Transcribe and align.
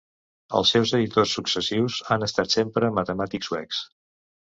Els 0.59 0.69
seus 0.75 0.93
editors 0.99 1.33
successius 1.39 1.97
han 2.15 2.27
estat 2.29 2.55
sempre 2.57 2.91
matemàtics 3.01 3.49
suecs. 3.51 3.83